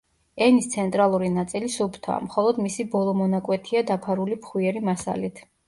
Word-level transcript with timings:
ენის 0.43 0.69
ცენტრალური 0.75 1.29
ნაწილი 1.33 1.69
სუფთაა, 1.75 2.25
მხოლოდ 2.29 2.63
მისი 2.69 2.87
ბოლო 2.97 3.15
მონაკვეთია 3.21 3.87
დაფარული 3.93 4.43
ფხვიერი 4.43 4.85
მასალით. 4.93 5.47